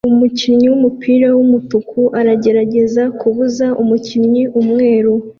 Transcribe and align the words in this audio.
Umukinnyi 0.11 0.65
wumupira 0.71 1.27
wumutuku 1.37 1.99
aragerageza 2.19 3.03
kubuza 3.19 3.65
umukinnyi 3.81 4.43
umweru 4.59 5.13